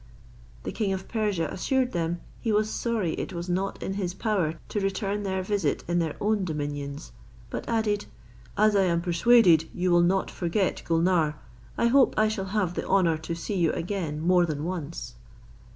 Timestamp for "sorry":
2.71-3.11